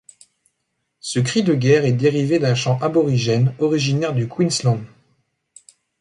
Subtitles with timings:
[0.99, 4.81] Ce cri de guerre est dérivé d'un chant aborigène, originaire du Queensland.